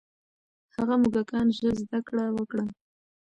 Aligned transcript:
هغه 0.75 0.95
موږکان 1.01 1.47
ژر 1.57 1.73
زده 1.83 1.99
کړه 2.07 2.25
وکړه. 2.37 2.65